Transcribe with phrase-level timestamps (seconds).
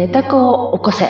[0.00, 1.04] 寝た子を起こせ。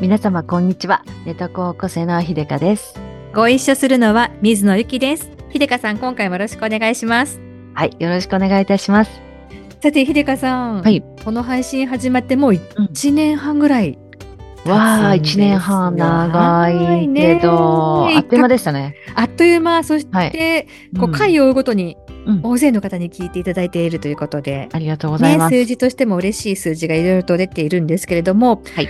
[0.00, 1.02] 皆様こんにちは。
[1.26, 2.94] 寝た子を起こせの秀香です。
[3.34, 5.28] ご一緒するのは水野ゆきです。
[5.52, 7.40] 秀香さん、今回もよろしくお願いします。
[7.74, 9.10] はい、よろしくお願いいたします。
[9.82, 10.82] さて、秀香さん。
[10.82, 11.02] はい。
[11.24, 13.98] この配信始まってもううん1年半ぐらい。
[14.68, 16.72] わあ、経つんです一年半長い
[17.14, 18.16] けど、はいね。
[18.16, 18.94] あっという間でしたね。
[19.14, 20.66] あっという間、そして、はい。
[20.98, 21.12] こううん。
[21.12, 22.40] 回を追うごとにうん。
[22.42, 25.54] 大勢の方に聞いていただいているということで、ありがとうございね、ます。
[25.54, 28.88] 数字としても嬉しい数字がいろいろと出ているんですけれども、はい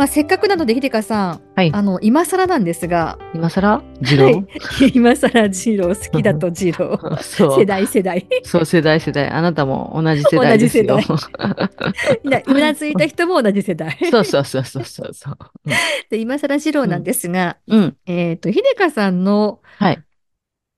[0.00, 3.82] まあ、せっかくなので、秀香さん、はいあの今更なんですが、今更？
[4.02, 4.46] 次郎、はい
[4.94, 7.66] 今更ジロー好きだとジローそう世。
[7.66, 9.28] 代世代そう、世代世代。
[9.28, 10.98] あなたも同じ世代ですよ。
[12.24, 15.36] うなず いた人も同じ世代そうそうそうそうそうそう。
[16.08, 17.96] で今更ジローなんですが、うん。
[18.06, 20.02] えっ、と秀香さんのはい。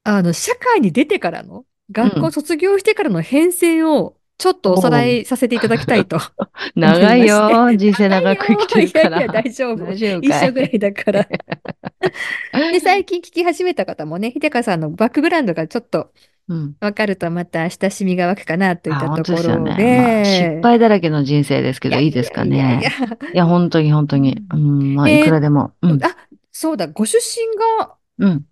[0.02, 6.18] あの社会に出てからの学うん校卒業してからの変遷をちょっとおさらいさせていただきたいと。
[6.74, 7.72] 長いよ。
[7.76, 9.18] 人生長く生きてるから。
[9.18, 9.84] いやいや大丈夫。
[9.84, 11.28] 大丈夫一緒ぐらいだから。
[12.72, 16.10] で、最近聞き始めた方もね、秀香さんのバックグラウンドがちょっと
[16.48, 16.74] うん。
[16.80, 19.76] 分かるとまた親しみが湧くかなといっあ、た本ところ当ですよね。
[19.76, 19.96] で。
[19.96, 22.82] まあ失敗だらけの人生ですけど、いいですかいやいやいね。
[22.82, 22.90] や
[23.32, 24.42] いや、本当に本当に。
[24.52, 25.72] うん、まあ、えーいくらでも。
[25.82, 26.04] うん。
[26.04, 26.16] あ、
[26.50, 28.44] そうだ、ご出身がうん。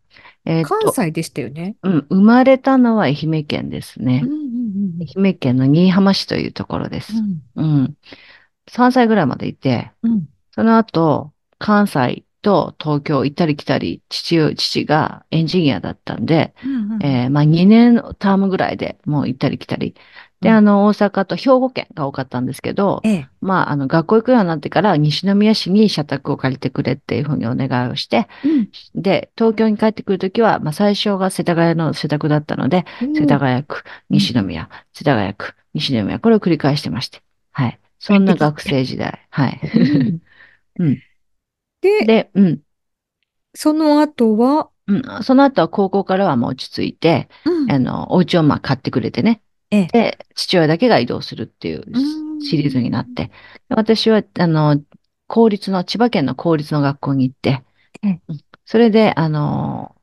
[0.46, 1.76] えー関西でしたよね。
[1.82, 4.49] うん、生まれたのは愛媛県ですねうん。
[5.00, 7.26] うんうん愛媛県の新居浜市というところです。
[7.56, 7.96] うん。
[8.68, 19.94] 3歳ぐらいまでいて、うんその後、関西と東京行ったり来たり、父、父がエンジニアだったんで、うんうんえーまあ2年タームぐらいでもう行ったり来たり。
[20.40, 23.28] で、うんあの、大阪と兵庫県が多かったんですけど、ええ。
[23.40, 28.26] まあ、あの、学校行くようになってから西宮市に社宅を借りてくれっていうふうにお願いをして、
[28.94, 37.22] で、東京に帰ってくるときは、まあ、最初が世田谷の社宅だったので、世田谷区、西宮、世田谷区、西宮、これを繰り返してまして。
[37.52, 37.78] はい。
[37.98, 39.26] そんな学生時代。
[39.30, 39.60] はい。
[40.78, 41.02] うんうん
[41.82, 42.60] で、で、うん。
[43.54, 45.02] その後は、うん。
[45.22, 47.28] その後は高校からはもう落ち着いて、
[47.68, 49.40] あの、お家をまあ買ってくれてね。
[49.70, 51.98] ええで、父親だけが移動するっていうう
[52.36, 53.26] んシリーズになって。
[53.26, 53.32] で
[53.70, 54.82] 私は、あの、
[55.26, 57.62] 公立の、千葉県の公立の学校に行って
[58.64, 59.94] それで、あの、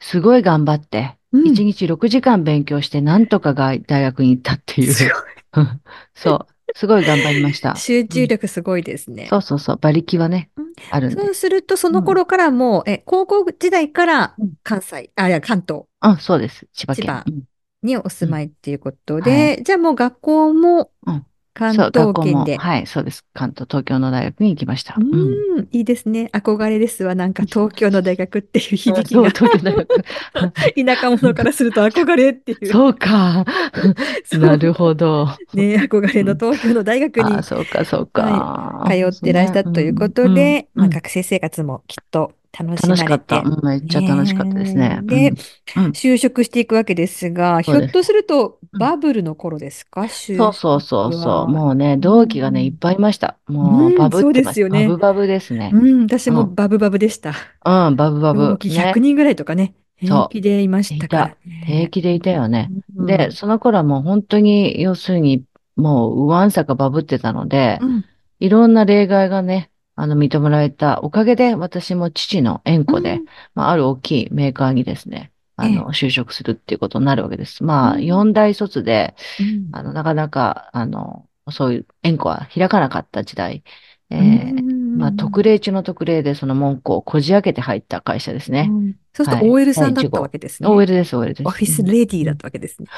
[0.00, 4.92] すごい頑張って、うん1日6時間勉強して、なんとかが大学に行ったっていう。
[4.92, 5.06] す
[6.14, 6.52] そう。
[6.74, 7.74] すごい頑張りました。
[7.76, 9.26] 集中力すごいですね。
[9.28, 9.78] そうそうそう。
[9.80, 11.16] 馬力はねうん、あるんで。
[11.22, 16.66] そうすると、その頃からもう、え、高校時代からうん関西、あ、いや、関東あ、そうです。
[16.72, 17.04] 千葉県。
[17.04, 17.42] 千葉うん
[17.86, 21.26] にお住まいっていうことうんで、じゃあもう学校もうん
[21.56, 22.58] 関東圏で。
[22.58, 23.24] はい、そうです。
[23.32, 24.94] 関東、東京の大学に行きました。
[24.98, 26.28] ううんん、いいですね。
[26.34, 27.14] 憧れですわ。
[27.14, 29.86] なんか東京の大学っていう響きが、東京大学。
[30.84, 32.66] 田舎者からすると憧れっていう。
[32.66, 33.46] そうか。
[34.38, 35.28] なるほど。
[35.54, 38.84] ね、憧れの東京の大学にあ、そうか、そうか。
[38.86, 42.82] 通ってらしたということうんで、うんまあ、学生生活もきっと楽し。
[42.82, 43.40] 楽してかった。
[43.40, 45.00] うんめっちゃ楽しかったですね。
[45.02, 45.30] で
[45.76, 51.22] うんうん就職していくわけですが、ひそうですょっとするとうんバブルの頃ですか、就そうそうそうそう。
[51.32, 53.36] はもうね、同期がね、いっぱいいました。
[53.46, 54.60] もうバブってまそうです。
[54.60, 55.70] よねバブバブですね。
[55.72, 57.30] うん、私もうんバブバブでした。
[57.64, 58.40] うん、バブバブ。
[58.48, 61.64] 同期ね100人ぐらいとかね、そう平気でいましたからね。
[61.66, 62.70] 平気でいたよね。
[62.96, 65.44] うんで、その頃はもう本当に、要するに、
[65.76, 68.04] もう、うわんさかバブってたので、うん
[68.38, 73.24] いろんな例外がね、あの、認められたおかげで、私も父の縁故で、
[73.54, 77.64] まあ、ある大きいメーカーにですね、あの、就職するっていうことになるわけです。
[77.64, 78.04] まあ、うん。
[78.04, 79.68] 四大卒で、うん。
[79.72, 83.64] あの、なかなか、あの、そういう縁故は開かなかった時代、
[84.10, 84.98] えーうん。
[84.98, 88.68] まあ、特例中の特例でその文句をこじ開けて入った会社ですね。
[88.70, 90.68] うんそうするとはい OL さんだったわけですね。
[90.68, 91.46] OL です、OL です。
[91.46, 92.88] オフィスレディーだったわけですね。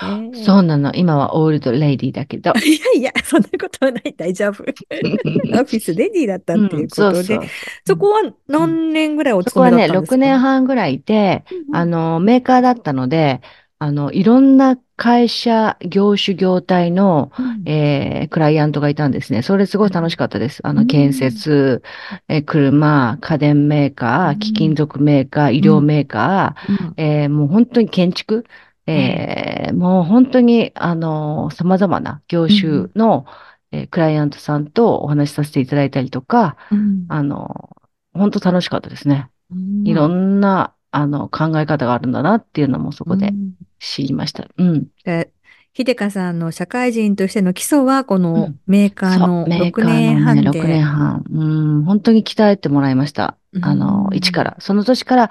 [0.44, 0.92] そうなの。
[0.92, 2.52] 今はオールドレイディーだけど。
[2.58, 4.14] いやいや、そんなことはない。
[4.16, 4.64] 大丈夫。
[4.64, 7.42] オフィスレディーだったっていうことで、うん
[7.86, 13.40] そこは何年ぐらいおそこはね、勤めだったんですか？6年半ぐらいいて、うんあの、メーカーだったので、
[13.80, 17.62] あの、いろんな会社、業種、業態の、うん。
[17.68, 19.42] えークライアントがいたんですね。
[19.42, 20.60] それすごい楽しかったです。
[20.66, 20.86] あの、うん。
[20.88, 21.82] 建設、
[22.28, 24.38] えー車、家電メーカー、うん。
[24.40, 26.94] 貴金属メーカー、医療メーカー、うん。
[26.96, 28.44] えーもう本当に建築、
[28.86, 33.26] えーもう本当に、あの、様々な業種の、
[33.70, 37.04] えークライアントさんとお話しさせていただいたりとか、うん。
[37.08, 37.76] あの、
[38.12, 39.30] 本当楽しかったですね。
[39.50, 39.86] うん。
[39.86, 44.48] いろんな、あの、考え方があるんだなっていうのもそこでうん知りました。
[44.56, 44.88] うん。
[45.04, 45.32] で
[45.74, 50.60] 秀香さんの社会人としての基礎は、こうのんメーカーのそうメーカ6年ーのね、半で。
[50.60, 51.24] 6年半。
[51.30, 51.44] う
[51.80, 53.38] ん、本当に鍛えてもらいました。
[53.60, 54.56] あのう、ん一から。
[54.60, 55.30] その年から、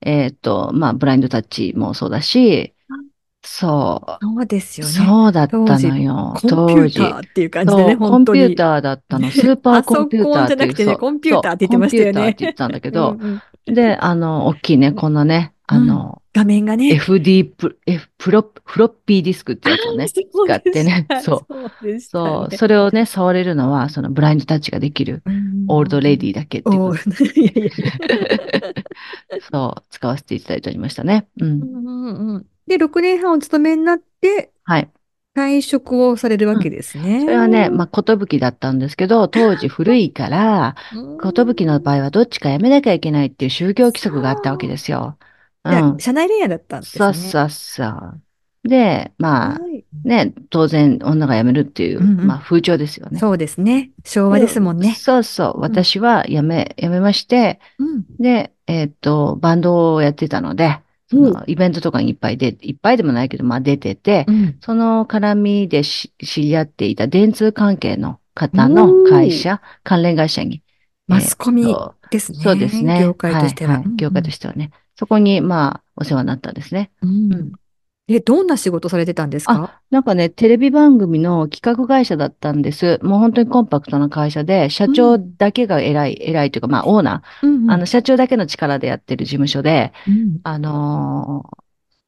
[0.00, 2.74] えっと、まあ、ブラインドタッチもそうだし、
[3.50, 4.94] そそうですう、よね。
[4.94, 7.00] そうだった当時のよ、コンピュ当時。
[7.00, 8.18] ーターっていう感じでね、コ。
[8.18, 9.30] ンピューターだったの。
[9.30, 10.58] スーパーコンピューターっていう。
[10.58, 13.42] じゃなくてねコンピューターって言ってましたよねコンピューターって言ってたんだけど、うんうん
[13.72, 16.92] で、あの、大きいね、こんなね、あの、画面がね。
[16.94, 20.22] FD プ、F、プロ、フロッピーディスクってやつをね、使
[20.54, 21.58] ってねそうそ
[21.88, 25.22] うそう、ねそれをね、触れるのは、そのブラインドタッチができる、
[25.68, 26.94] オールドレディだけっていう
[29.52, 31.28] そう、使わせていただいておりましたね。
[31.40, 31.44] う。
[31.44, 32.04] うんんうん
[32.34, 34.90] うんで、6年半お勤めになって、はい。
[35.34, 37.20] 退職をされるわけですね。
[37.20, 40.74] それはね、まあ、ことぶきだったんですけど、当時古いから、
[41.20, 45.16] ことぶきの場合はどっちかやめなきゃいけないっていう宗教規則があったわけですよ。
[45.64, 45.98] うん。
[45.98, 47.04] 社内恋愛だったんですね。
[47.04, 48.20] そうそうそう。
[48.64, 53.18] で、まあ、はいね、当然女が辞めるっていう、うんうんまあ風潮ですよね。
[53.18, 53.90] そうですね。
[54.04, 54.94] 昭和ですもんね。
[54.94, 55.60] そうそう。
[55.60, 70.62] 私は辞め、辞めまして、うんで、えっと、バンドをやってたので、そのイベントとかにいっぱいで、いっぱいでもないけど、まあ出てて、うんその絡みでし知り合っていた電通関係の方の会社、関連会社に。
[71.06, 71.74] マスコミ
[72.10, 72.38] ですね。
[72.38, 73.00] そうですね。
[73.00, 73.78] 業界としては。
[73.78, 74.70] いい業界としてはね。
[74.96, 76.90] そこに、まあ、お世話になったんですね。
[77.02, 77.52] うんうん
[78.08, 79.80] え、どんな仕事されてたんですか？
[79.90, 82.98] なんかね、テレビ番組の企画会社だったんです。
[83.02, 90.40] もう本当にコンパクトな会社で、社長だけが偉い、偉いというか、まあ、オーナうんー、あの、社長だけの力でやってる事務所で、うん。
[90.42, 91.58] あのー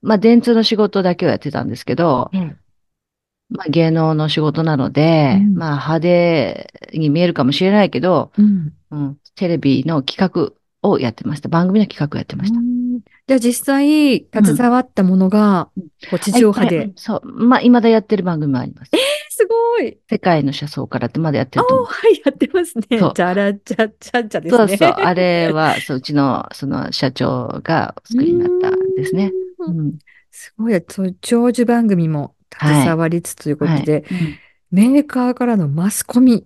[0.02, 2.56] まあ、電通の仕事だけをやってたんですけど、え
[3.50, 5.54] まあ、芸能の仕事なので、うん。
[5.56, 11.50] まあ、派手に見えるかもしれないけど、うん、テレビの企画をやってました。
[11.50, 12.58] 番組の企画をやってました。
[13.30, 16.90] うんじゃあ実際、携わったものがうん、こう地上波はいで。
[16.96, 17.20] そう。
[17.24, 18.90] まあ、未だやってる番組もあります。
[19.30, 19.98] すごい。
[20.10, 21.86] 世界の車窓からってまだやってあると思う。
[21.86, 22.98] はい、やってますね。
[22.98, 24.66] そうじゃらじゃちゃちゃですね。
[24.66, 24.90] そうそう。
[24.90, 29.32] あれは、そう、うちの、その、社長がお作りになったんですね。
[29.60, 29.98] ううんん。
[30.32, 30.82] すごい。
[31.20, 34.04] 長寿番組も携わりつつということで、はい。
[34.72, 36.44] メーカーからのマスコミ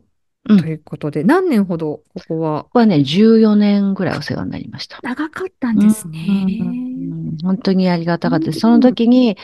[0.49, 2.65] うんということで、何年ほどここは？
[2.65, 4.99] ここはね、14年ぐらいお世話になりました。
[5.03, 6.27] 長かったんですね。
[6.61, 8.57] うん本当にありがたかったです。
[8.57, 9.37] うんその時に、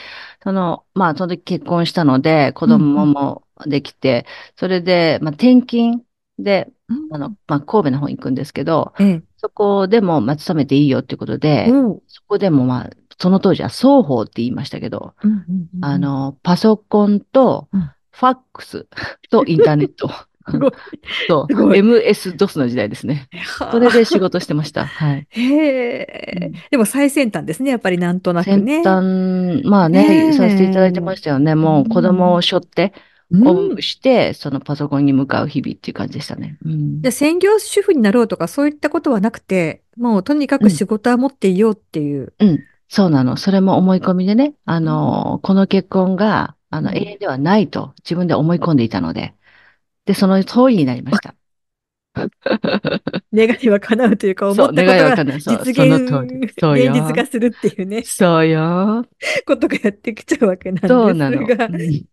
[0.42, 4.26] その、まあ、その時結婚したので、子供もできて、
[4.56, 6.02] それで、まあ、転勤
[6.38, 9.22] で、うんあの、まあ、神戸の方に行くんですけど、ええ。
[9.38, 11.68] そこでも、まあ、勤めていいよっていうことで、
[12.06, 15.14] そこでも、まあ、その当時は双方って言いましたけど、
[15.82, 18.86] あ、の、パソコンとうん、ファックス
[19.30, 20.10] とインターネット。
[21.28, 23.28] そすごい MS-DOS の時代ですね。
[23.70, 24.86] それで仕事してました。
[24.86, 25.26] はい。
[25.30, 28.82] へえ、うんでも最先端ですね、やっぱりなんとなく先ね。
[28.82, 31.54] 端、まあねさせていただいてましたよね。
[31.54, 32.92] もう子供を背負って、
[33.30, 36.58] うんして、そのパソコンに向かう日々っていう感じでしたね。
[36.64, 42.32] うんじゃあ専業主婦になろうとかそういったことはなくて、もうとにかく仕事は持っていようっていう。
[42.40, 43.36] うん、そうなの。
[43.36, 49.34] それも思い込みでね、あの、この結婚が、あの、うん永遠ではないと自分で思い込んでいたので、
[50.10, 51.36] で、その通りになりました。
[53.32, 56.52] 願いは叶うというか、思ったことが実現、通り。
[56.58, 56.92] そうよ。
[56.92, 59.06] 現実化するっていうね、そうよ。
[59.46, 61.46] ことがやってきちゃうわけなんですそうなの。
[61.46, 62.04] が、 うん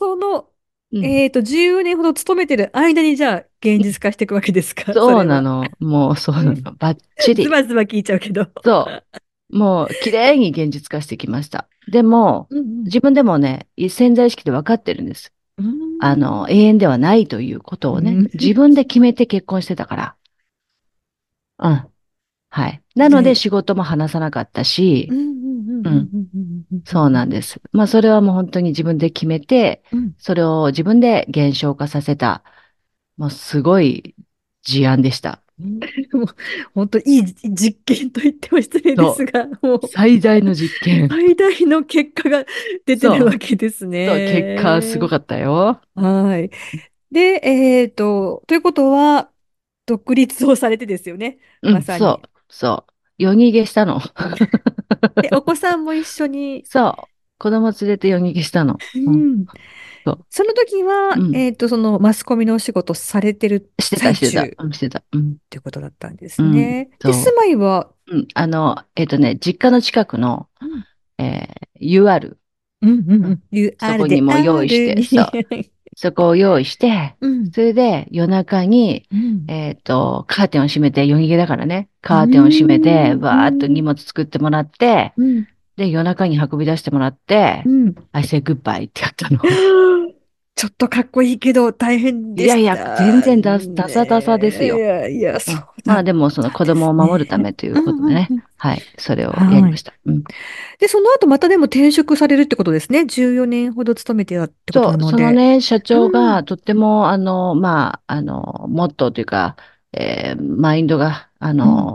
[0.00, 0.48] その、
[0.92, 4.92] うんえっと、14年ほど勤めてる間にじゃあ現実化していくわけですか？
[4.92, 5.40] そうな。
[5.40, 5.62] の。
[5.62, 5.88] の。
[5.88, 6.54] もうそうなの。
[6.80, 7.48] バッチリズ。
[7.48, 8.48] バズバ聞いちゃうけど。
[8.64, 8.88] そ
[9.52, 9.56] う。
[9.56, 11.68] もう、綺麗に現実化してきました。
[11.88, 15.32] でも、うんうん自分でもね、潜在意識で分かってるんです。
[15.58, 20.16] うんあの、永遠ではないということをねうん、 自分で決めて結婚してたから。
[21.58, 21.86] うん。
[22.52, 22.82] はい。
[22.96, 25.30] なのねで仕事も話さなかったしうん、
[25.86, 26.08] うん
[26.84, 27.60] そうなんです。
[27.72, 32.42] まあ、それはもう本当に自分で決めて、うんそれを自分で現象化させた、
[33.16, 34.14] もうすごい
[34.62, 35.39] 事案でした。
[36.12, 36.26] もう
[36.74, 41.08] 本当いい実験と言っても失礼ですが、もう最大の実験。
[41.08, 42.44] 最大の結果が
[42.86, 44.06] 出てるわけですね。
[44.06, 45.80] そう、結果すごかったよ。
[45.94, 46.50] はい。
[47.10, 49.30] で、えっと、ということは、
[49.86, 51.38] 独立をされてですよね。
[51.62, 52.92] うん、まさにそう、そう。
[53.18, 54.00] 夜逃げしたの。
[55.20, 56.62] で、お子さんも一緒に？
[56.64, 57.10] そう。
[57.38, 58.78] 子供連れて夜逃げしたの。
[58.94, 59.46] ううんん
[60.04, 60.26] そう。
[60.30, 61.36] その時は、うん。
[61.36, 64.72] えっと、そのマスコミのお仕事されてるしてた、最してた。
[64.72, 65.02] してた。
[65.12, 65.30] うん。
[65.32, 66.90] っていうことだったんですね。
[67.00, 67.22] で、うんそう。
[67.22, 68.28] 住まいは、うん。
[68.34, 70.48] あの、えっとね、実家の近くの、
[71.18, 72.36] えー UR、
[72.82, 73.42] うんうんうん。
[73.52, 75.30] UR そこにも用意してでそう。
[75.96, 77.50] そこを用意して、うん。
[77.50, 79.44] それで夜中に、うん。
[79.48, 85.48] えっと、カーテンを閉めて、夜逃げだからね、カーテンを閉めて、うんわーっと荷物作ってもらって、うん
[85.80, 89.40] で、夜中に運び出してもらってう、ん I say goodbye ってやったの。
[90.56, 94.66] ちょっとかっこいいけど大変でしいやいや、全た然ダダサダサですね。
[94.66, 94.78] いよ。
[94.78, 97.44] やいや、そうまあでも、その子供を守るたね。
[97.44, 98.26] めといううんことでね。
[98.30, 98.42] うんうん。
[98.58, 98.82] はい。
[98.98, 99.62] それをやりはい。
[99.62, 99.94] ました。
[100.04, 100.22] うん。
[100.78, 103.06] で、その後またでも転職されるってことですね。
[103.06, 105.10] 14年ほど勤めてたってことそう、なので。
[105.10, 106.12] そのね、社長うん。
[106.12, 109.56] がとっても、あの、まあ、あの、モットーというか、
[109.92, 111.94] えーマインドが、あうん。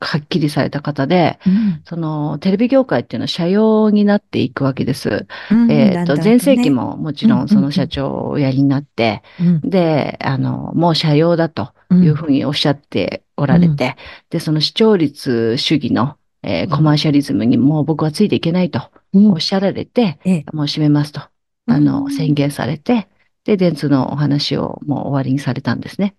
[0.00, 1.84] の、はっきりされた方で、うん。
[1.84, 5.26] その、テレビ業界っていうのは社用になっていくわけです。
[5.50, 5.70] うん。
[5.70, 6.54] えっと、だんだん前とね。
[6.54, 7.30] 世紀ももちうん。
[7.30, 7.88] ろんその社うん。
[7.88, 9.62] 長をおやりになって、うん。
[9.62, 12.04] で、あの、もう社用だとうん。
[12.04, 13.56] いうふうにおっしゃっておうん。
[13.56, 13.96] られて、
[14.30, 16.76] で、その視聴率主義の、えーうん。
[16.76, 20.44] コマーシャリズムにもう僕はついていけないとうんおっしゃられて、ええ。
[20.52, 21.20] もう閉めますと、
[21.66, 22.34] うあの、宣ん。
[22.34, 23.08] 言されて、
[23.44, 26.14] で、電通のお話をもう終わりにされたんですね。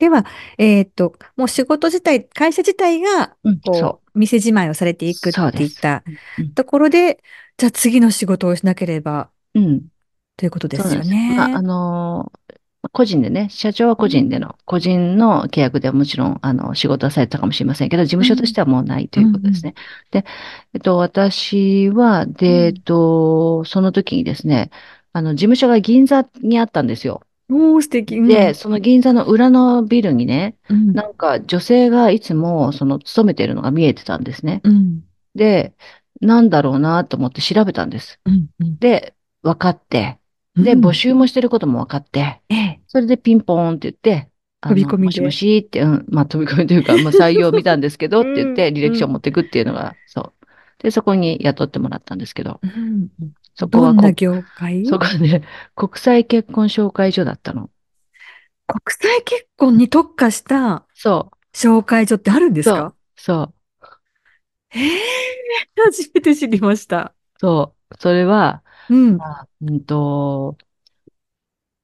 [0.00, 0.24] あでは、
[0.58, 5.08] えっと、もう仕事自体、会社自体が、うん、そこう、店じまいをされてう。
[5.08, 5.34] いくっ。
[5.54, 6.04] ていった
[6.38, 7.22] うん、ところで、
[7.56, 9.64] じゃあ次の仕事をしなければうん。
[9.64, 9.88] うん
[10.36, 11.16] ということですよそうなんです。
[11.34, 11.62] まあ、あね。
[11.62, 12.30] の
[12.92, 14.06] 個人でね、社長はうん。
[14.06, 18.26] 個人での、個人の契約ではもちろん、あの、仕事はされたかもしれませんけど、事務うん。
[18.26, 19.66] 所としてはもうないとういうことですん。
[19.66, 19.74] ね。
[20.12, 20.24] で、
[20.74, 22.82] えっと、私は、うで、えっん。
[22.84, 24.70] と、その時にですね、
[25.12, 27.25] あの、事務所が銀座にあったんですよ。
[27.48, 28.18] おー、素敵。
[28.18, 28.54] うで、ん。
[28.54, 30.92] その銀座の裏のビルにね、うん。
[30.92, 34.60] なんか女性がいつも、その、勤めているのが見えてたんですね。
[34.64, 35.04] うん。
[35.34, 35.74] で、
[36.20, 38.20] なんだろうなと思って調べたんです。
[38.24, 38.48] うん。
[38.60, 38.78] うん。
[38.78, 40.18] で、分かって、
[40.56, 42.80] うで、募ん集もしてることも分かって、ええ。
[42.88, 45.30] それでピンポーンって言って、あ飛びの、もしも。
[45.30, 48.32] しって、うん、まあ飛び込みというか、まあ採用見たんですけどうん。
[48.32, 48.96] って言って、履歴うん。
[48.96, 50.32] 書を持ってくっていうのが、そう。
[50.86, 53.08] で、そこに雇ってもらったんですけど、うん。
[53.56, 54.86] そこはこ、どんな業界？
[54.86, 55.42] そこはね、
[55.74, 57.70] 国際結婚紹介所だったの。
[58.68, 62.94] 国際結婚に特化したそう、紹介所ってあるんですか？
[63.16, 63.54] そう、
[64.76, 65.00] ええ
[65.86, 67.12] 初めて知りました。
[67.40, 67.96] そう。
[67.98, 69.16] それは、うん。
[69.16, 70.56] まあ、うんと、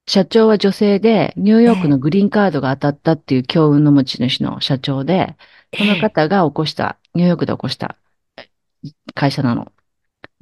[0.07, 5.35] 社長は女性で、ニューヨークえのグリーンカードが当たったっていう強運の持ち主の社長で、
[5.73, 6.01] え、そのええ。
[6.01, 7.97] 方が起こした、ニューヨークで起こした
[9.15, 9.73] 会社なの。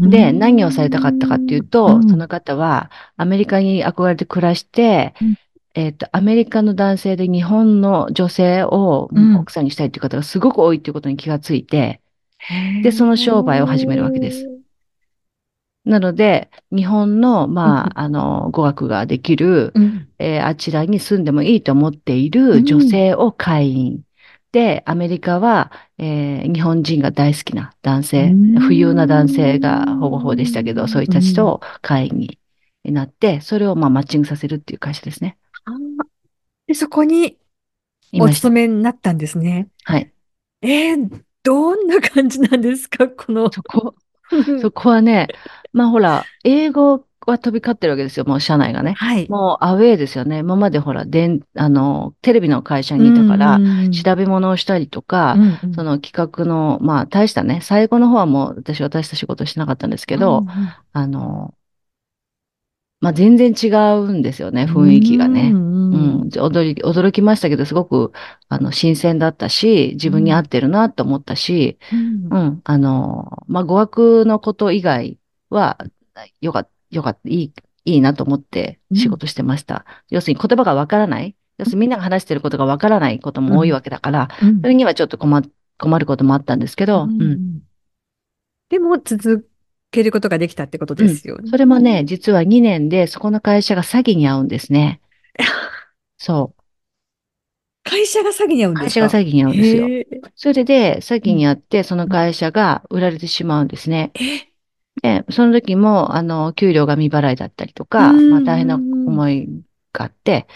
[0.05, 2.19] で、何をされたかったかっていうと、そん。
[2.19, 5.35] の方はアメリカに憧れて暮らして、うん。
[5.75, 12.03] えっと、アメリカの男性で日本の女性をうん奥さんにしたいっていう方がすごく多いっていうことに気がついて、
[12.39, 14.49] へで、その商売を始めるわけです。
[14.49, 14.71] え。
[15.85, 17.75] なので、日本の、うん。
[17.77, 20.09] まあ、あの、語学ができる、うん。
[20.19, 22.91] えーあちらに住んでもいいと思っていうる女ん。
[22.91, 24.05] 性を会員。
[24.53, 31.13] で、アメリカは、えー日本人が大好きな男う性、富裕な男性がほぼほぼでしたけど、そういうーん。
[31.13, 32.39] 人たちと会員に
[32.85, 35.39] なって、それをまあマッチングさせるっていう会社ですね。
[35.65, 36.05] あー
[36.67, 37.39] で、そこに
[38.19, 38.29] お。
[38.29, 39.71] 勤めになったんですね。
[39.85, 40.13] はい。
[40.63, 43.51] えー、どんな感じなんですか、この。
[43.53, 43.95] そこ、
[44.57, 45.29] そこはね、
[45.73, 48.93] まあほら、英語は飛び交ってるわけですよ、もう社内がね。
[48.93, 49.29] はい。
[49.29, 50.39] もうアウェーですよね。
[50.39, 53.93] 今までほら、でん、あの、テレビの会社うにいたから、ん。
[53.93, 55.59] 調べ物をしたりとうか、ん。
[55.63, 55.75] うん。
[55.75, 60.47] その企画の、まあ大したね、最後の方はもう私は大した仕事してなかったんですけど、
[60.93, 61.55] あの、
[63.01, 65.53] まあ全然違うんですよね、雰囲気がね。
[65.53, 68.13] うん、驚き、驚きましたけど、すごく、
[68.49, 75.79] あの、新鮮だったし、自分に合ってるなと思ったし、うんうん、あの、まあ、語学のこと以外は、
[76.41, 77.53] よかった、よかった、いい、
[77.85, 79.85] いいなと思って仕事してました。
[80.11, 81.37] 要するに言葉がわからない。
[81.59, 85.43] 要するにみんなが話してることがわからないことも多いわけだから、うんそれにはちょっと困、
[85.79, 87.61] 困ることもあったんですけど、ううんん。
[88.71, 89.49] でも続
[89.91, 91.51] けることができたってことですよね。
[91.51, 95.01] それもね、実は2年でそこの会社が詐欺に遭うんですね。
[96.17, 96.61] そう。
[97.83, 98.85] 会社が詐欺に遭うんですか？
[98.85, 100.31] 会社が詐欺に遭うんですよ。
[100.37, 104.13] それで詐欺に遭って、その会社が売られてしまうんですね。
[104.15, 104.50] え、
[105.03, 108.31] で、その時も、あの、給料が未払いだったりとか、うん。
[108.31, 109.49] まあ大変な思い
[109.93, 110.47] があって、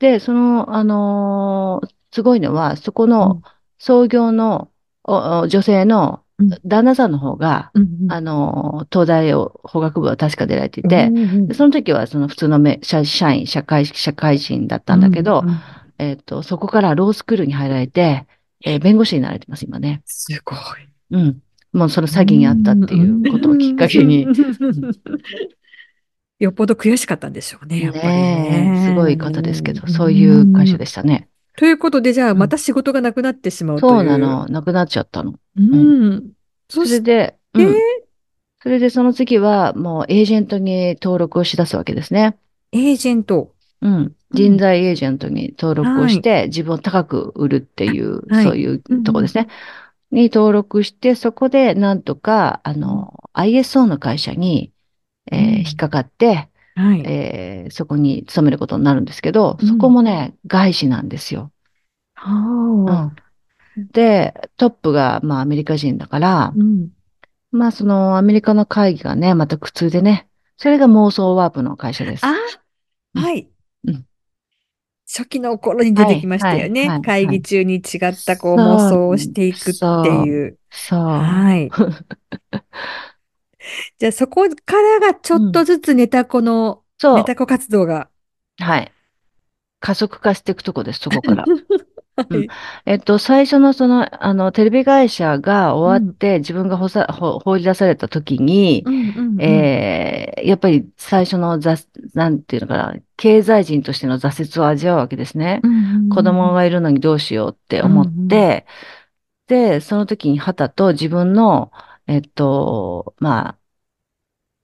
[0.00, 3.42] で、その、あのーすごいのは、そこの
[3.78, 4.70] 創業の
[5.02, 6.50] おお女性のうん。
[6.64, 8.12] 旦那さんの方が、うんうん。
[8.12, 15.58] あのー東大を、法学部は確か出られていて、うんうんでその時はその普通のめ社社員、社会、社会人だったんだけど、うんうん。
[15.98, 18.26] えっと、そこからロースクールに入られて、
[18.64, 20.02] えー弁護士になられてます、今ね。
[20.06, 20.58] すごい。
[21.10, 21.40] うん。
[21.74, 24.26] もうその詐欺にあったっていうことをきっかけに。
[26.38, 28.80] よっぽど悔しかったんでしょうね、やっぱりねね。
[28.84, 31.28] えすごい方ですけど、そういう会社でししたね。
[31.54, 31.60] た。
[31.60, 33.90] ということで、じゃあ、うんまた仕事がなくなってしまうという。
[33.90, 34.46] そうなの。
[34.46, 35.34] なくなっちゃったの。
[35.56, 36.32] うん。
[36.68, 37.66] それで、えー？
[37.66, 37.74] うん。
[38.62, 42.36] それでその次はもうエージェントに登録をし出すわけですね。
[42.72, 43.52] エージェント。
[43.82, 44.12] うん。
[44.32, 49.48] 人材エージェントに登録をして、自分を高く売るっていう、はいそういうとこですね。
[50.14, 54.72] に登録して、そこでなんとか、あの、ISO の会社に、
[55.32, 57.00] えーうん引っかかって、はい。
[57.06, 61.52] えーそこに勤めることになるんですけど、うんそこもね、外資なんですよ。
[62.14, 62.30] は
[62.88, 63.12] あ。
[63.76, 63.88] うん。
[63.92, 66.90] で、トップが、まあ、アメリカ人だから、うん。
[67.50, 72.24] まあ、その、アメリカの会議がね、また苦痛でね、それが妄想ワープの会社です。
[72.26, 72.32] あ、
[73.14, 73.48] うんはい。
[73.86, 74.06] うん
[75.16, 76.80] 初期の頃に出てきましたよね。
[76.80, 77.82] はいはいはい会議中に違っ
[78.26, 80.58] たこう妄想をしていくっていう。
[80.70, 81.00] そう。
[81.00, 81.70] はい。
[83.98, 88.08] じゃあそこからがちょっとずつネタ子の、ネタ子活動が。
[88.58, 88.90] はい。
[89.78, 91.44] 加速化していくとこです、そこから。
[92.16, 92.52] はい。
[92.86, 105.60] えっと、最初のその、あの、テレビ会社が終わって、自分がほさ、ほ放り出された時に、うんうんうんえーやっぱり最初の挫、なんていうのかな、経済人としての挫折を味わうわけですね。
[105.64, 108.66] うんうんうん子供がいるのにどうしようって思って、
[109.48, 111.72] で、その時に旗と自分の、
[112.06, 113.58] えっと、ま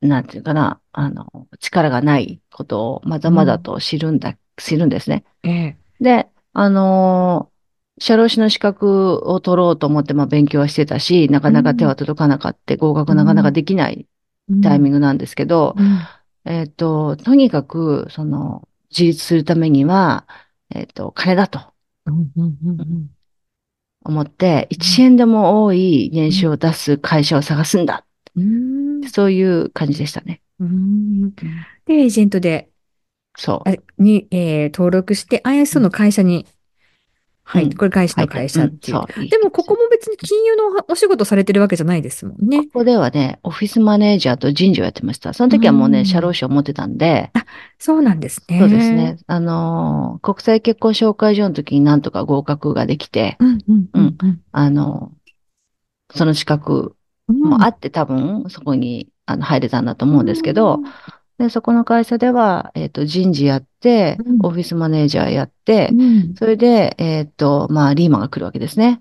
[0.03, 1.27] あ、なんていうかな、あの、
[1.61, 5.25] 力がないことをまだまだと知るんだ、知るんですね。
[5.43, 5.77] ええ。
[6.01, 7.61] で、あのー
[8.03, 14.07] 社労士の資格を取ろうと思って、まあ、勉強はしてたし、なかなか手は届かなかって、合格なかなかできない
[14.63, 14.99] タイミング。
[14.99, 15.99] グなんですけど、うん。
[16.51, 20.27] えっと、とにかく、その、自立するためには、
[20.71, 21.61] えっと、金だと
[24.05, 28.07] 思って、1円でも多い年収を出す会社を探すんだ。
[28.35, 29.09] うん。
[29.11, 30.41] そういう感じでしたね。
[30.59, 31.35] うん。
[31.35, 32.71] で、エージェントで、
[33.37, 33.69] そう。
[33.69, 36.47] あに、えー登録して、ISO の会社に、
[37.43, 38.97] はい、うんこれ外資の会社っていう。
[38.97, 39.29] んそう。
[39.29, 42.65] でも、ここも別に金融のお仕事されてるわけじゃないですもんね。
[42.67, 45.33] ここではね、オフィスマネージャーと人事をやってました。
[45.33, 47.31] その時はもうね、うん社労士を持ってたんで、
[47.79, 48.61] そうなんですね。
[48.61, 49.17] そうですね。。
[49.27, 53.59] あのー国際結婚紹介所の時になんとか合格ができて、うん
[53.95, 54.17] うん。
[54.53, 55.21] あのー
[56.13, 56.97] その資格
[57.29, 60.81] もあって多分そこにあの入れたんだと思うんですけど、
[61.41, 69.01] で、そこの会社では、えっ、と、人事やってうん、オフィスマネージャーやってう、ん、それで、えっ、と、まあ、リーマンが来るわけですね。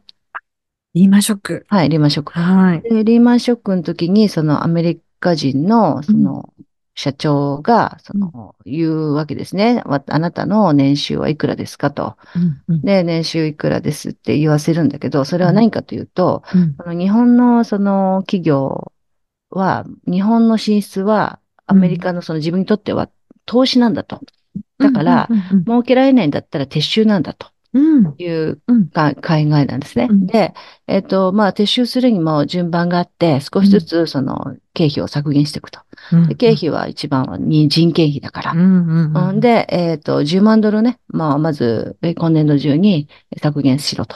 [0.93, 1.65] リーマンショック。
[1.67, 2.31] はい、リーマンショック。
[2.31, 2.81] はい。
[2.81, 6.53] で、リーマンショックの時に、そのアメリカ人の、その、
[6.95, 9.81] 社長が、その、言うわけですね。
[9.85, 12.15] わあなたの年収はいくらですかと。
[12.35, 18.93] うんうんで、年収いくらですって言わせるんだけど、それは何かというと、うんあの日本のその企業
[19.49, 23.09] は、日本の進出は、アメリカのその自分にとっては
[23.45, 24.19] 投資なんだと。
[24.79, 25.29] だから、
[25.65, 27.47] 儲けられないんだったら撤収なんだと
[28.17, 30.07] いう考えなんですね。
[30.09, 30.53] うんで、
[30.87, 35.81] えっ、と、まあ、撤収するにも順番があって、少しずつその経費を削減していくと。
[36.13, 38.51] うんで経費は一番はに人件費だから。
[38.53, 40.99] うんで、えっ、と、10万ドルね。
[41.09, 44.15] まあ、まず、え今年度中に削減しろと。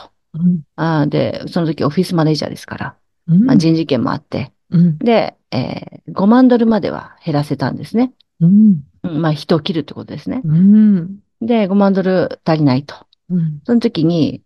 [1.08, 2.96] で、その時オフィスマネージャーですから、
[3.28, 4.52] うんまあ、人事権もあって。
[4.74, 8.14] うんで、えー5万ドルまでは減らせたんですね。
[8.42, 10.42] うんうん、まあ、人を切るってことですね。
[10.44, 12.96] うんで、5万ドル足りないと。
[13.30, 14.44] うんその時に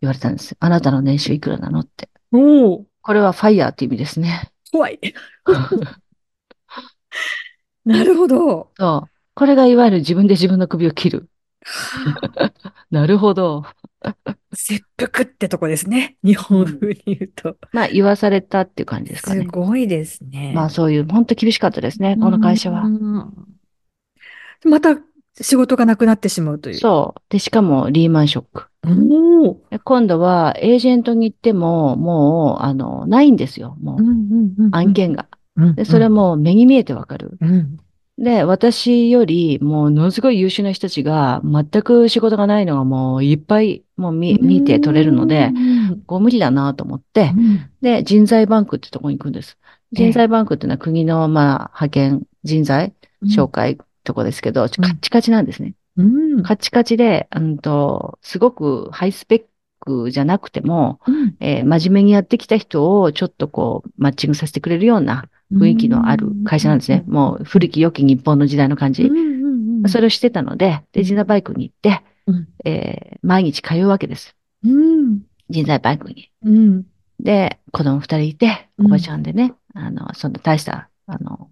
[0.00, 0.56] 言われたんです。
[0.58, 2.08] あなたの年収いくらなのって。
[2.32, 4.50] おおこれはファイヤーって意味ですね。
[4.72, 4.98] 怖い。
[7.84, 8.70] なるほど。
[8.76, 9.10] そう。
[9.34, 11.28] これがいわゆる自分で自分の首を切る。
[12.90, 13.64] なるほど。
[14.54, 16.16] 切腹ってとこですね。
[16.24, 17.56] 日本風に言うと。
[17.72, 19.46] まあ、言わされたっていう感じですかすね。
[19.46, 20.52] ごいですね。
[20.54, 22.88] まあ、そういう、本当厳しかったですね、この会社はう。
[22.88, 23.32] ん。
[24.64, 24.96] また
[25.40, 26.74] 仕事がなくなってしまうという。
[26.76, 27.20] そう。
[27.28, 28.64] で、しかも、リーマンショック。
[28.86, 29.62] おお。
[29.70, 33.76] で今度は、エージェントに行っても、もう、あの、ないんですよ。
[33.80, 35.28] もう、案件が。
[35.74, 37.36] で、それも目に見えてわかる。
[37.40, 37.78] うん。
[38.18, 49.56] で、私より、ものすごい優秀な人たちが、全く仕事がないのがもう、いっぱい、もう見、見て取れるので、うん、こう無理だなと思って、うんで、人材バンクってとこに行くんです。
[49.96, 52.92] ええ人材バンクっていうのは国の、まあ、派遣人材
[53.24, 55.74] 紹介とこですけど、カッチカチなんですね。
[55.96, 56.42] うん。
[56.42, 59.42] カチカチで、うんと、すごくハイスペッ
[59.88, 61.36] クじゃなくても、うん。
[61.40, 67.04] えー真面目にやってきた人をちょっとこう、マッチングさせてくれるような雰囲気のある会社なんですね。
[67.06, 69.04] もう古き良き日本の時代の感じ。
[69.04, 69.88] うんうんうん。
[69.88, 72.48] それをしてたので、で、人材バイクに行って、うん。
[72.64, 74.36] えー毎日通うわけです。
[74.64, 75.22] うん。
[75.50, 76.30] 人材バイクに。
[76.44, 76.84] うん。
[77.20, 78.86] で、子供二人いて、うん。
[78.86, 81.50] おばちゃんでね、あの、そんな大した、あの、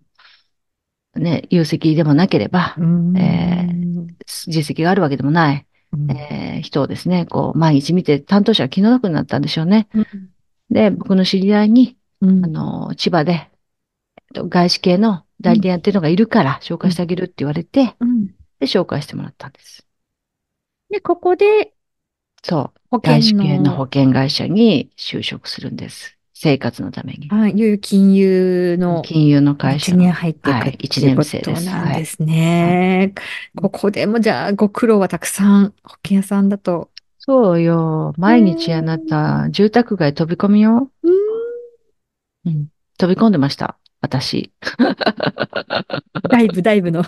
[1.16, 3.16] ね、有責でもなければ、うん。
[3.16, 3.68] え
[4.46, 5.66] 実績があるわけでもない、うん
[6.09, 9.89] えー人をですね、こう、毎日見て、担当者が気の毒になったんでしょうね。
[9.95, 10.07] うん
[10.69, 13.49] で、僕の知り合いに、うんあの、千葉で、えっ
[14.35, 18.27] と外資系の代理店やってるのがいるから、紹介してあげるって言われて、うん
[18.59, 19.87] で、紹介してもらったんです。
[20.91, 21.73] で、ここで
[22.43, 22.81] そう。
[22.91, 26.16] 保外資系の保険会社に就職するんです。
[26.38, 27.29] 生活のために。
[27.31, 27.53] はい。
[27.53, 30.05] いよいよ金融の金融の会社一の。
[30.05, 33.14] 年入っていくはい年生とですなんですね。
[33.57, 36.90] ここでもじゃあご苦労はたくさん保険屋さんだと。
[37.18, 38.12] そうよ。
[38.18, 40.90] 毎日あなた、住宅街飛び込みよ。
[41.03, 41.14] うん
[42.44, 42.68] うん。
[42.99, 43.79] 飛び込んでました。
[44.03, 44.53] 私。
[46.29, 47.03] ダイブ、ダイブの。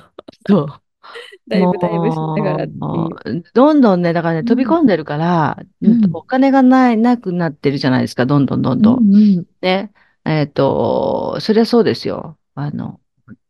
[0.48, 0.68] そう。
[1.49, 2.79] ダイブ、ダイブしながらっていう。
[2.79, 8.99] もうどんどんね、だからね、うん飛び込んでるから、うんお金がない、なくなってるじゃないですか、どんどんどんどん。
[8.99, 9.92] うんうんね。
[10.25, 12.38] えっと、そりゃそうですよ。
[12.55, 13.01] あの、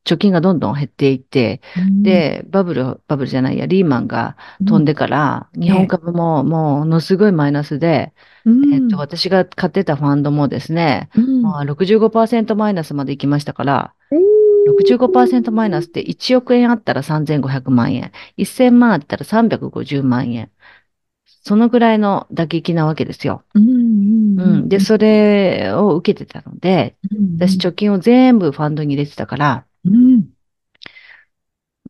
[0.08, 1.60] 貯金がどんどん減っていって、
[2.02, 13.94] で、バブル、バブルじゃないや、リーマンが飛んでから、日本株もものすごいマイナスで、うん、えっと、私が買ってたファンドもですね、うんまあ、65%マイナスまで行きましたから、
[14.68, 20.50] 65%マイナスって1億円あったら3500万円、1000万あったら350万円。
[21.24, 23.42] そのぐらいの打撃なわけですよ。
[23.54, 24.68] うんうんうん。
[24.68, 26.96] で、それを受けてたので、
[27.36, 30.28] 私貯金を全部ファンドに入れてたから、うん。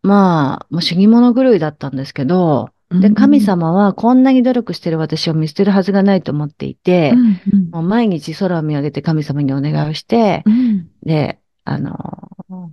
[0.03, 7.71] まあ、もう死に物狂いだったんですけど、で、神様はこんなに努力してる私を見捨てるはずがないと思っていて、うん。
[7.71, 10.89] もう毎日空を見上げて神様にお願いをして、うん。
[11.03, 11.39] で、
[11.71, 12.73] あの、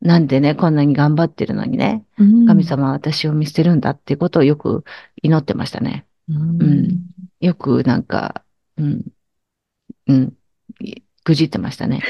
[0.00, 4.84] なんでね、こんなに頑張ってるのにね、うん神様は私を見捨てるんだっていうことをよく
[5.22, 6.06] 祈ってましたね。
[6.28, 7.06] うんうん
[7.40, 8.42] よくなんか、
[8.78, 9.04] うん、
[10.06, 10.32] うん、
[11.24, 12.02] ぐじってましたね。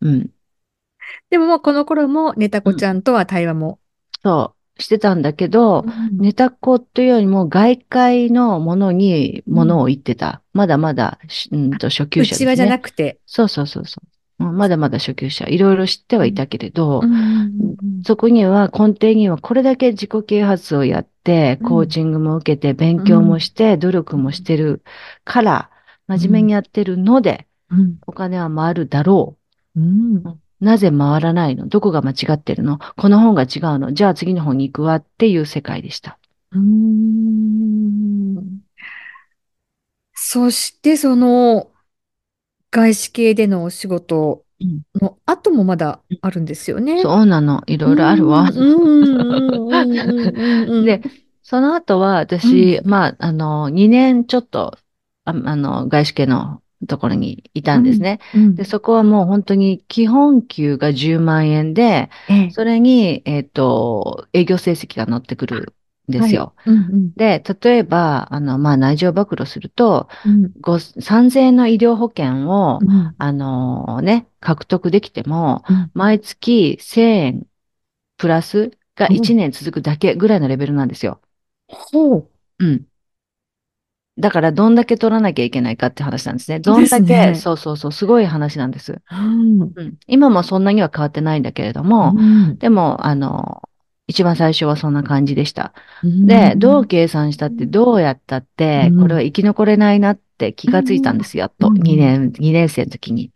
[0.00, 0.30] うん。
[1.30, 3.78] でももうこの頃もネタ子ちゃんとは対話も。
[4.22, 10.42] そう、してたんだけど、ネタ子というよりも外界のものにものを言ってた。
[10.52, 12.46] まだまだ、しうんと初級者ですね。
[12.46, 13.20] 内輪じゃなくて。
[13.26, 14.08] そうそうそうそう。
[14.50, 15.46] うんまだまだ初級者。
[15.46, 17.52] いろいろ知ってはいたけれど、うん
[18.04, 21.68] そこには根底にはこれだけ自己啓発をやって、うん。
[21.68, 24.82] コーチングも受けて、勉強もして、努力もしてる
[25.24, 25.70] から、
[26.08, 27.98] 真面目にやってるので、うん。
[28.06, 29.36] お金は回るだろ
[29.76, 29.80] う。
[29.80, 30.16] ん。
[30.16, 30.38] う。
[30.60, 31.68] なぜ回らないの？
[31.68, 32.78] どこが間違ってるの？
[32.96, 33.92] この本が違うの？
[33.92, 36.18] じゃあ次の本に行くわっていう世界でした。
[36.52, 38.60] うん。
[40.14, 41.68] そしてその
[42.72, 44.44] 外資系でのお仕事
[45.00, 47.02] の後もまだあるんですよね。
[47.02, 47.62] そうなの。
[47.66, 48.50] いろいろあるわ。
[48.50, 48.56] うん。
[48.56, 49.02] うん。
[49.04, 49.72] うん。
[49.72, 50.36] うん。
[50.36, 50.78] うん。
[50.78, 50.84] うん。
[50.86, 51.02] で、
[51.42, 54.78] その後は私、まあ、あの、2年ちょっと、
[55.24, 58.20] ああの、外資系のところにいたんですね。
[58.34, 58.54] うん。
[58.56, 62.50] で、そこはもう本当に基本給が10万円で、ええ。
[62.52, 65.66] それに、えっと、営業成績が乗ってくるん
[66.08, 66.54] ですよ。
[66.56, 77.46] はいうんで、例えば、あの、まあ、内情暴露すると、うんご3000円の医療保険を、うんあのね、獲得できても、うん毎月1000円
[78.16, 81.20] プラスがうん1年続くだけぐらいのレベルなんですよ。
[81.68, 82.28] ほう。
[82.60, 82.86] うん。
[84.18, 86.60] だから、どんだけ取らなきゃいけないかって話なんですね。
[86.60, 89.00] どんだですねけ、そうそうそう、すごい話なんです。
[89.10, 89.98] うんうん。
[90.06, 93.62] 今もそんなには変わってないんだけれども、うんでも、あの、
[94.08, 95.72] 一番最初はそんな感じでした。
[96.02, 101.68] うんで、どう計算したって、どうやったってう、んこれは生き残れないなって気がついたんです、やっと。
[101.68, 103.30] うん2年、2年生の時に。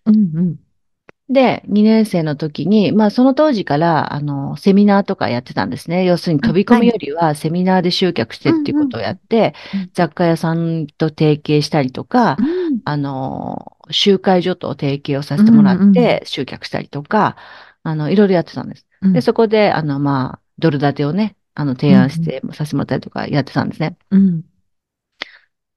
[1.28, 6.04] で、2年生の時に、まあその当時から、あの、セミナーとかやってたんですね。
[6.04, 17.36] 要するに飛び込みよりはセミナーで集客してっていうことをやってうんうん、雑貨屋さんと提携したりとか、うんあの、集会所と提携をさせてもらって集客したりとか、
[17.82, 18.86] あの、いろいろやってたんです。
[19.02, 23.96] うんで、そこで、あの、まあ、ドル建てをね、あの、提案してさせてもらったりとかやってたんですね。
[24.10, 24.44] うん。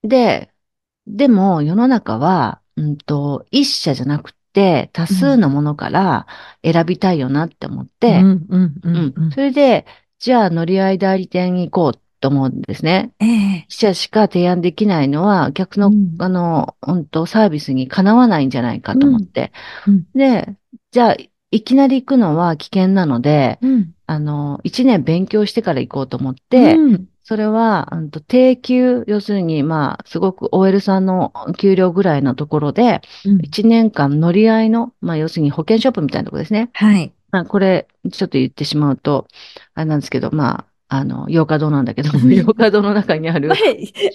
[0.04, 0.52] で、
[1.08, 6.28] でも世の中は、うんと、一社じゃなくて多数のものから
[6.64, 9.14] 選びたいよなって思って、うんうんううん。
[9.16, 9.32] うん。
[9.32, 9.86] それで、
[10.20, 13.12] じゃあ乗り合い代理店に行こうと思うんですね。
[13.20, 13.66] ええ。
[13.68, 16.16] 一社しか提案できないのは、逆の、うん。
[16.20, 19.52] あの、本当サービスにかなわないんじゃないかと思って。
[19.88, 20.06] うん。
[20.14, 20.56] で、
[20.92, 21.16] じゃあ、
[21.52, 27.88] いきなり行くのは危険なので、うんあの、一年勉強してから行こうと思って、うんそれは、
[28.28, 36.72] 定給、要するに、まあ、すごく OL さんの給料ぐらいのところで、うん1年間乗り合いの、まあ、要するに保険ショップみたいなところですね。
[36.74, 37.14] はい。
[37.30, 39.28] まあ、これ、ちょっと言ってしまうと、
[39.76, 42.34] あれなんですけど、まあ、あの、洋華堂なんだけど、うん。
[42.34, 43.58] 洋華堂の中にある、前、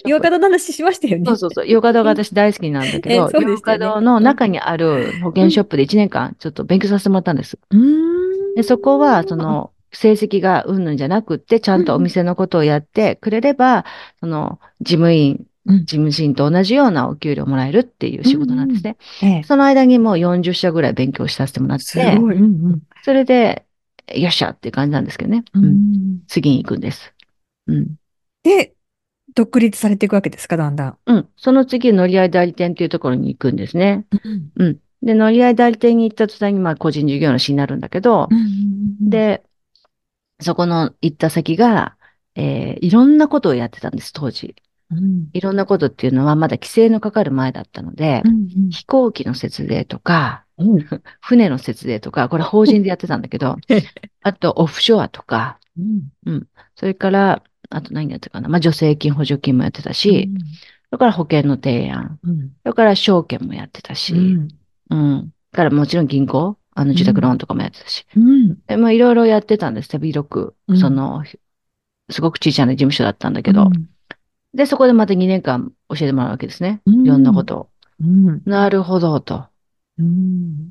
[0.05, 1.23] 洋華堂の話しましたよね。
[1.25, 3.85] そうそうそう、洋華堂が私大好きなんだけえど、 洋そうでしたよね。
[3.85, 7.57] 華堂の中にある保険ショップで1年間ちょっと勉強させてもらったんです。
[8.55, 13.85] で、そこは、その、成績がうんぬんじゃなくって、ちゃんとお店のことをやってくれれば、
[14.19, 15.79] その、事務員、うん。
[15.79, 18.97] 事務人と同じようなお給料もらえるっていう仕事なんですね。
[19.23, 19.43] ええ。
[19.43, 22.19] その間にもう40社ぐらい勉強させてもらっすて、
[23.03, 23.64] それで、
[24.13, 25.43] よっしゃっていう感じなんですけどね。
[25.53, 26.19] ううんん。
[26.27, 27.13] 次に行くんです。
[27.67, 27.95] うん。
[28.43, 28.73] で、
[29.33, 30.97] 独立されていくわけですか、だんだん。
[31.05, 31.29] うん。
[31.35, 34.05] その次、乗り合い代理店っていうところに行くんですね。
[34.11, 34.51] うん。
[34.55, 34.79] うん。
[35.05, 39.43] で、乗り合い代理店に行った途端に、まあ、個人事業主になるんだけど、うん、で、
[40.41, 41.97] そこの行った先が、
[42.35, 44.55] えー、いろんなことをやってたんです、当時。
[44.91, 48.31] うん、いろんなことっていうのはまだ規制のかかる前だったので、うん
[48.65, 50.85] うん、飛行機の節税とか、うん、
[51.21, 53.57] 船の節税とか、これ法人でやってたんだけど、
[54.23, 60.29] あとオフショアとか、うん、うん、それから、あと何やってたかな、まあ、助成金、補助金もやってたし、
[60.89, 62.19] それから保険の提案、
[62.63, 64.13] それから証券もやってたし、
[64.89, 65.31] うん。
[65.51, 68.05] からもちろん銀行、あの自宅ローンとかもやってたし。
[68.91, 70.55] いろいろやってたんです、手広く。
[70.79, 71.23] その、
[72.09, 73.71] すごく小さな事務所だったんだけど。
[74.53, 76.81] で、そこでまた2年間教えてもらうわけですね。
[76.85, 77.69] いろんなことを。
[78.45, 79.47] なるほど、と。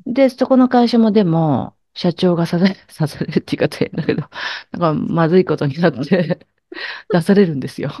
[0.05, 4.23] で、そこの会社もでも、社長がさせ、 させるって言い方変だけど、
[4.71, 6.39] なんかまずいことになって
[7.11, 7.91] 出されるんですよ。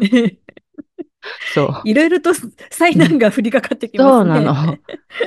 [1.53, 1.81] そう。
[1.85, 2.33] いろいろと
[2.69, 4.35] 災難が降りかかってきますね。
[4.35, 4.77] そうなの。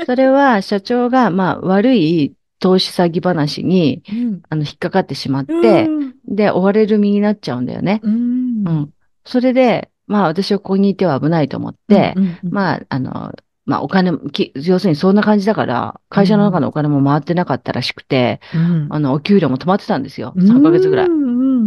[0.06, 5.52] それは社長が、まあ、悪い投資詐欺話に、うん、あの、引っかかってしまって、
[5.86, 8.00] うん、で、追われる身になっちゃうんだよね。
[8.02, 8.68] うん。
[8.68, 8.90] うん、
[9.24, 13.32] それで、まあ、私はここにいては危ないと思って、うんうんうん、まあ、あの、
[13.68, 20.32] まあ、お金き、要するにそんな感じだから、会社の中のお金も回ってなかったらしくて、うん、あの、お給料も止まってたんですよ。
[20.38, 21.08] 3ヶ月ぐらい。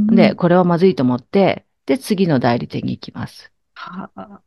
[0.07, 3.51] で、これはまずいと思って、で、次の代理店に行きます。
[3.75, 4.41] はあ、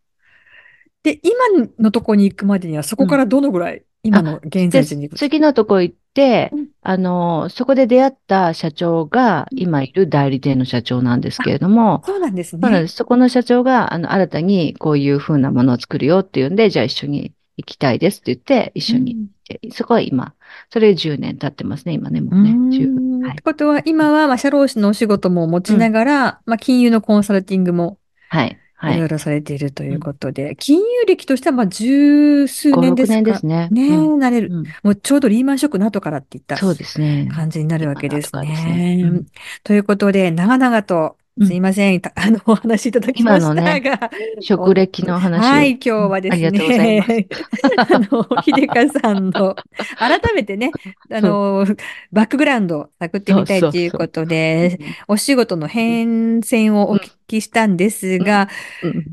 [1.04, 12.88] で、今のとこに行くまでには、そこからどのぐらい、うん、今の現在地に行く次のとこ行って、うん、あの、そこで出会った社長が、今いる代理店の社長なんですけれども、そうなんですね。
[12.88, 19.28] そこの社長が、あの、新たにこういうふうなものを作るよっていうんで、じゃあ一緒に行きたいですって言って、一緒に、
[19.64, 20.34] うん、そこは今、
[20.72, 22.50] それ10年経ってますね、今ね、もうね。
[22.50, 28.58] うはい、ってことは、今は、まあ、社労士のお仕事も持ちながら、うん、まあ、金融のコンサルティングも、はい。
[28.82, 33.14] いろいろされているということで、はい、金融歴としてはまあ十数年ですか？
[33.14, 33.68] 年ですね。
[33.70, 37.26] ね、うん、なれる、うん、もうちょうどリーマンショックの後からっていったそうですね。
[37.32, 39.22] 感じになるわけですね。
[39.62, 42.00] ということで、長々とすいません。
[42.14, 43.62] あの、お話しいただきましたが。
[43.62, 44.00] ね、
[44.40, 46.46] 職歴の話はい、今日はですね。
[46.46, 47.70] ありがとうございます。
[47.94, 49.56] あの、秀香さんの、
[49.98, 50.70] 改めてね、
[51.10, 51.66] あの、
[52.12, 58.48] バックグラウンドを探ってみたいということで、お仕事の変遷をお聞きしたんですが、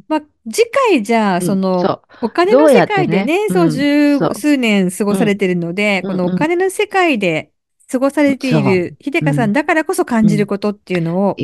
[0.07, 7.49] まあ、次回じゃあ、その、お金の世界でね、そう、十数年過ごされてるので、このお金の世界で
[7.91, 11.35] 過ごされている秀香さんだからこそ感じることっていうのを、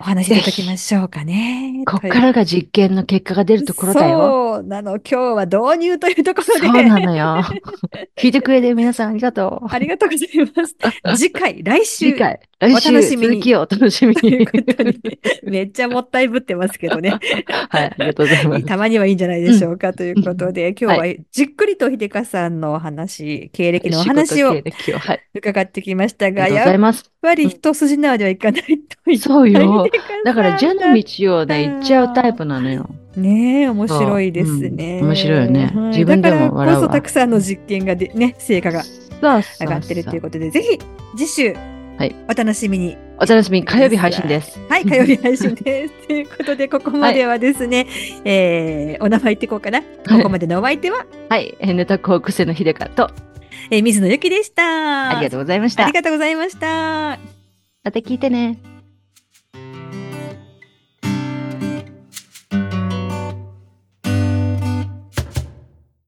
[0.00, 1.82] お話しいただきましょうかね。
[1.86, 4.18] こっからが実験の結果が出るところだよ。
[4.56, 4.92] そうなの。
[4.92, 6.66] 今日は導入というところで。
[6.68, 7.44] そうなのよ。
[8.16, 9.66] 聞いてくれて皆さんありがとう。
[9.68, 11.18] ありがとうございます。
[11.18, 12.12] 次回、来週。
[12.12, 12.88] 次回、来週。
[12.88, 13.54] お楽しみに。
[13.54, 14.48] をお楽しみに。
[15.44, 17.10] めっちゃもったいぶってますけどね。
[17.10, 18.64] はい、ありがとうございます。
[18.64, 19.92] たまにはいいんじゃないでしょうか。
[19.92, 24.54] ということで、今日はじっくりと秀香さんのお話、経歴のお話を
[25.34, 29.89] 伺ってきましたが、やっぱり一筋縄ではいかないとそうよ。
[30.24, 32.88] だから、蛇の道をね、行っちゃうタイプなのよ。
[33.16, 35.00] ねえ、面白いですね。
[35.00, 35.72] うん、面白いよね。
[35.88, 38.82] 自分でも笑うだからこそたくさんの実験がで、ね、成果が
[39.20, 40.78] 上がってるということで、ぜひ、
[41.16, 41.54] 次週、
[42.00, 42.96] はい、お楽しみに。
[43.18, 44.58] お楽しみに、火曜日配信です。
[44.70, 46.06] はい、火曜日配信です。
[46.06, 47.86] ということで、 ここまではですね、はい、
[48.24, 49.82] えー、お名前言っていこうかな。
[49.82, 49.86] こ
[50.22, 53.10] こまでのお相手は、はい、ネタコークセの秀香と、
[53.70, 55.10] えー、水野ゆきでした。
[55.10, 55.84] ありがとうございました。
[55.84, 57.18] ありがとうございました。
[57.84, 58.56] また聞いてね。